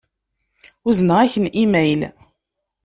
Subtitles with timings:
[0.87, 2.01] Uzneɣ-ak-n imayl.